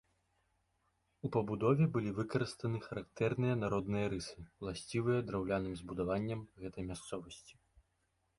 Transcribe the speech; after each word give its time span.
У 1.27 1.29
пабудове 1.35 1.83
былі 1.97 2.13
выкарыстаны 2.19 2.77
характэрныя 2.87 3.59
народныя 3.63 4.09
рысы, 4.15 4.39
уласцівыя 4.65 5.19
драўляным 5.29 5.77
збудаванням 5.83 6.41
гэтай 6.67 6.83
мясцовасці. 6.91 7.53